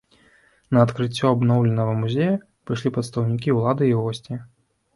На 0.75 0.79
адкрыццё 0.85 1.25
абноўленага 1.33 1.93
музея 2.01 2.31
прыйшлі 2.69 2.93
прадстаўнікі 2.99 3.55
ўлады 3.61 3.83
і 3.95 3.97
госці. 4.03 4.43